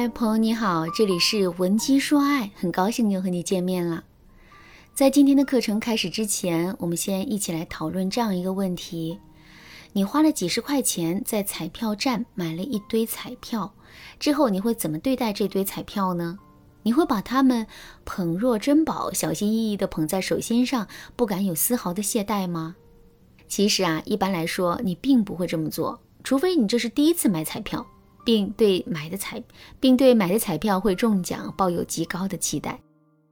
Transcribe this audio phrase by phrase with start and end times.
[0.00, 4.02] 嗨，朋友你好，这里是文姬说爱，很高兴又和你见面了。
[4.94, 9.18] 在今天的课程开始之前，我们先一起来讨论这样一个问题：
[9.92, 13.74] 你花了几十块钱在彩票站买了一堆彩票，
[14.18, 16.38] 之后你会怎么对待这堆彩票呢？
[16.82, 17.66] 你会把它们
[18.06, 22.74] 捧若珍宝，小心翼翼地捧在手心上，不敢有丝毫的懈怠吗？
[23.46, 27.86] 其实啊，一般来说，你并不会这么做，除非你这是第一次买彩票。
[28.30, 29.42] 并对买的彩，
[29.80, 32.78] 并对买的彩票会中奖抱有极高的期待。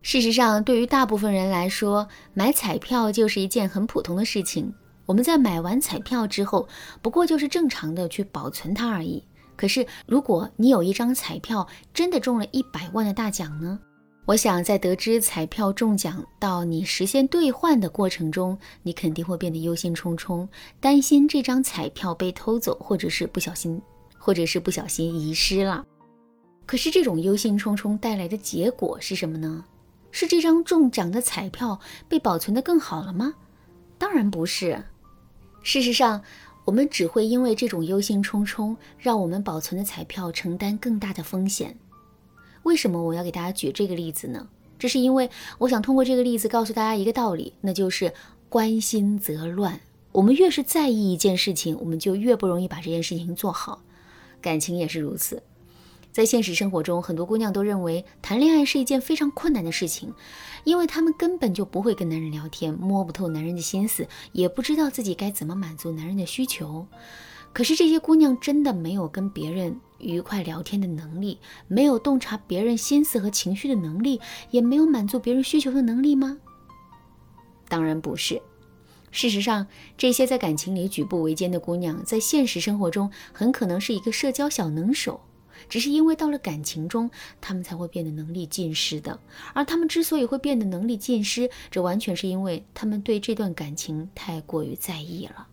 [0.02, 4.74] 事实上，对于大部分人来说，买彩票就是一件很普通的事情。
[5.06, 6.66] 我们在买完彩票之后，
[7.00, 9.22] 不过就是正常的去保存它而已。
[9.54, 13.78] 可是，如果你有一张彩票真的中了一百万的大奖呢？
[14.24, 20.48] 我想，在得知彩票中奖到你实现兑换的过程中，你肯定会变得忧心忡忡，
[20.80, 23.80] 担心这张彩票被偷走，或者是不小心。
[24.18, 25.86] 或者是不小心遗失了，
[26.66, 29.64] 可是这种忧心忡忡带来的结果是什么呢？
[30.10, 33.34] 是这张中奖的彩票被保存的更好了吗？
[33.96, 34.84] 当然不是。
[35.62, 36.22] 事实上，
[36.64, 41.76] 我们只会因为这种忧心忡忡，让我们保存的彩票承担更大的风险。
[42.64, 44.48] 为什么我要给大家举这个例子呢？
[44.78, 48.12] 这是因为我想通过这个例子告诉大家一个道理，那就是
[48.48, 49.80] 关心则乱。
[50.12, 53.82] 我们越是在意一件事情，我们就越不容易把这件事情做好。
[54.40, 55.42] 感情也是如此，
[56.12, 60.12] 在现实生活中，很多姑娘都认为谈恋爱是一件非常困难的事情，
[60.64, 66.86] 因为她们根本就不会跟男人聊天，摸不透男人的心思，也不知道自己该怎么满足男人的需求。
[67.52, 76.38] 可是这些姑娘真的没有跟别人愉快聊天的能力，没有洞察别人心思和情绪的能力，也没有满足别人需求的能力吗？
[77.68, 78.40] 当然不是。
[79.10, 85.20] 事实上，这些在感情里举步维艰的姑娘，在现实生活中很可能是一个社交小能手，
[85.68, 89.18] 只是因为到了感情中，她们才会变得能力尽失的。
[89.54, 95.48] 而她们之所以会变得能力尽失，这完全是因为她们对这段感情太过于在意了。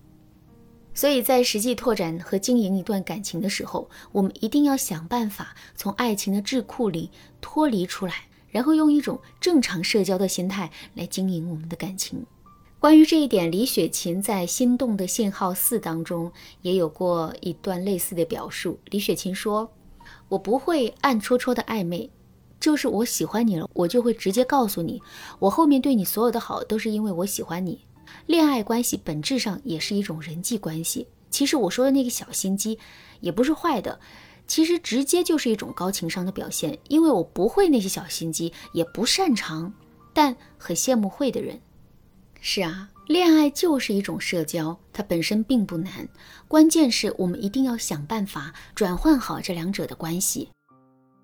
[0.94, 12.26] 所以在实际拓展和经营一段感情的时候，我们一定要想办法从爱情的智库里脱离出来，然后用一种正常社交的心态来经营我们的感情。
[12.86, 16.32] 关于这一点，李雪琴在《心动的信号四》当中
[16.62, 18.80] 也有过一段类似的表述。
[18.92, 19.68] 李雪琴说
[20.30, 22.08] ：“我不会暗戳戳的暧昧，
[22.60, 25.02] 就是我喜欢你了，我就会直接告诉你，
[25.40, 27.80] 我后面对你所有的好都是因为我喜欢你。
[28.28, 31.08] 恋爱关系本质上也是一种人际关系。
[31.32, 32.78] 其实我说的那个小心机
[33.20, 34.00] 也不是坏的，
[34.46, 39.74] 其实直接就是一种高情商的表现，因为我不会那些小心机，也不擅长，
[40.14, 41.60] 但很羡慕会的人。”
[42.48, 46.08] 是啊，恋爱就是一种社交，它本身并不难，
[46.48, 50.48] 关键是我们一定要想办法转换好这两者的关系。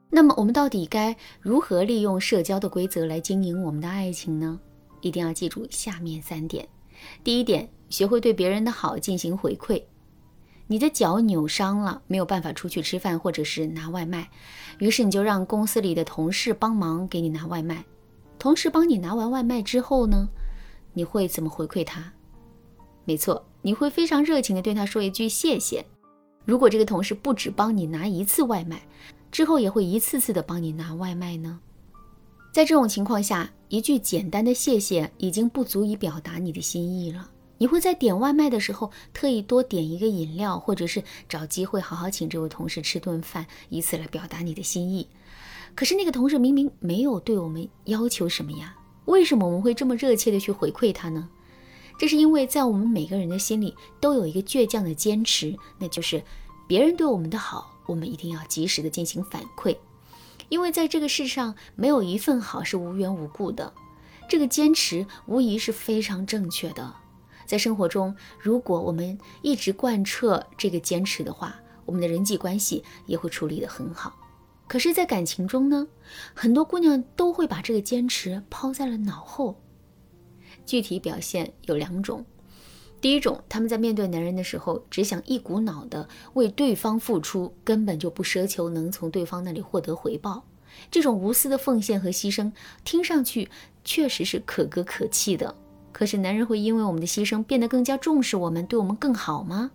[0.09, 4.59] 那么，我们到底该如何利用社交的规则来经营我们的爱情呢？
[5.01, 6.67] 一定要记住下面三点。
[7.23, 9.79] 第一点，学会对别人的好进行回馈。
[10.65, 14.27] 你的脚扭伤了，没有办法出去吃饭或者是拿外卖，
[14.79, 17.85] 于是你就让公司里的同事帮忙给你拿外卖。
[18.39, 20.27] 同事帮你拿完外卖之后呢？
[20.93, 22.13] 你会怎么回馈他？
[23.05, 25.85] 没错，你会非常热情地对他说一句谢谢。
[26.45, 28.87] 如果这个同事不止帮你拿一次外卖，
[29.31, 31.59] 之后也会一次次的帮你拿外卖呢？
[32.53, 37.29] 在这种情况下，一句简单的谢谢已经不足以表达你的心意了。
[37.57, 45.07] 你会在点外卖的时候特意多点一个饮料，或者是找机会好好请这位同事吃顿饭，以此来表达你的心意。
[45.75, 48.75] 可是那个同事明明没有对我们要求什么呀？
[49.05, 51.29] 为什么我们会这么热切的去回馈他呢？
[51.99, 56.23] 这是因为在我们每个人的心里都有一个倔强的坚持，那就是
[56.67, 59.75] 别人对我们的好，我们一定要及时的进行反馈。
[60.49, 63.73] 因为在这个世上，没有一份好是无缘无故的。
[64.27, 66.95] 这个坚持无疑是非常正确的。
[67.45, 74.13] 在生活中，如果我们一直贯彻这个坚持的话，我们的人际关系也会处理得很好。
[74.71, 75.85] 可是，在感情中呢，
[76.33, 79.59] 很多姑娘都会把这个坚持抛在了脑后。
[80.65, 82.23] 具体表现有两种：
[83.01, 90.45] 第一种，她们在面对男人的时候，只想一股脑的为对方付出，根本就不奢求能从对方那里获得回报。
[90.89, 92.53] 这种无私的奉献和牺牲，
[92.85, 93.49] 听上去
[93.83, 95.53] 确实是可歌可泣的。
[95.91, 99.71] 可是，男人会因为我们的牺牲变得更加重视我们，对我们更好吗？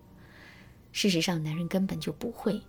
[0.91, 2.63] 事实上，男人根本就不会。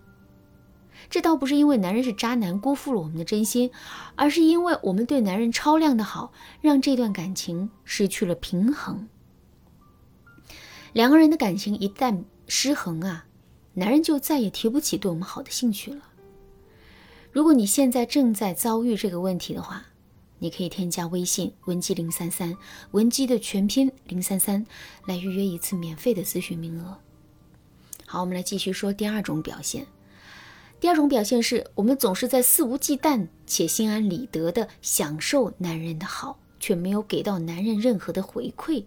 [1.10, 3.70] 这倒不是因为男人是渣男辜负了我们的真心，
[4.14, 9.08] 而是因为我们对男人超量的好，让这段感情失去了平衡。
[10.92, 13.26] 两个人的感情一旦失衡啊，
[13.74, 16.02] 男人就再也提不起对我们好的兴趣了。
[17.30, 19.84] 如果你现在正在遭遇这个问题的话，
[20.38, 22.56] 你可以添加微信文姬零三三，
[22.92, 24.64] 文姬的全拼零三三，
[25.06, 26.98] 来预约一次免费的咨询名额。
[28.06, 29.86] 好，我们来继续说第二种表现。
[30.80, 38.84] 第二种表现是我们总是在肆无忌惮且心安理得的享受男人的好，却没有给到男人任何的回馈。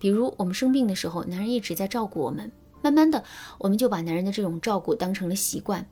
[0.00, 2.50] 比如我们生病的时候，男人一直在照顾我们，
[2.82, 3.22] 慢慢的
[3.58, 5.86] 我们就把男人的这种照顾当成了习惯。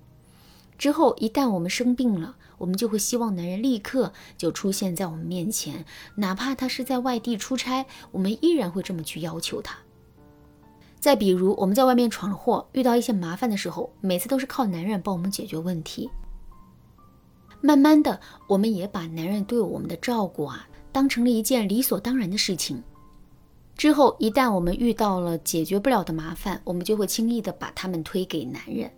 [0.77, 5.85] 之后一旦我们生病了，我们就会希望男人立刻就出现在我们面前，
[6.17, 9.79] 哪怕他是在外地出差，我们依然会这么去要求他。
[11.07, 16.11] 再比如，我们在外面闯了祸，遇到一些麻烦的时候，每次都是靠男人帮我们解决问题。
[17.61, 22.83] 慢慢的，我们也把男人对我们的照顾啊，当成了一件理所当然的事情。
[23.77, 28.91] 之后，一旦我们遇到了解决不了的麻烦，我们就会轻易的把他们推给男人。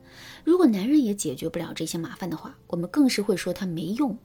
[0.44, 4.16] 如果男人也解决不了这些麻烦的话，我们更是会说他没用。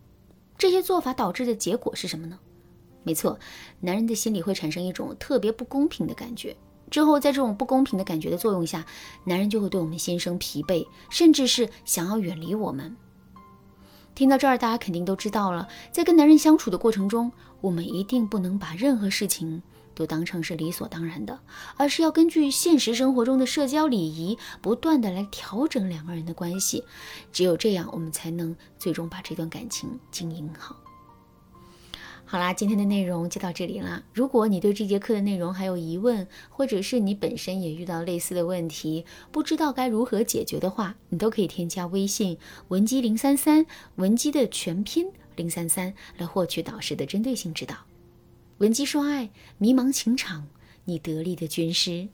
[0.58, 2.40] 这些做法导致的结果是什么呢？
[3.04, 3.38] 没错，
[3.82, 6.56] 男人的心里会产生一种特别不公平的感觉。
[6.92, 8.86] 之后，在这种不公平的感觉的作用下，
[9.24, 12.96] 男人就会对我们心生疲惫，甚至是想要远离我们。
[14.16, 17.32] 听到这儿，大家肯定都知道了，在跟男人相处的过程中，
[17.62, 19.64] 我们一定不能把任何事情
[19.96, 21.40] 都当成是理所当然的，
[21.78, 26.84] 而是要根据现实生活中的社交礼仪，不断的来调整两个人的关系。
[27.32, 30.76] 只有这样，我们才能最终把这段感情经营好。
[32.34, 34.02] 好啦，今天的内容就到这里啦。
[34.12, 42.40] 如果你对这节课的内容还有疑问，或者是你本身也遇到类似的问题，不知道该如何解决的话，你都可以添加微信
[42.70, 47.76] 文姬零三三，文姬的全拼零三三，来获取导师的针对性指导。
[48.58, 50.48] 文姬说爱，迷茫情场，
[50.86, 52.08] 你得力的军师。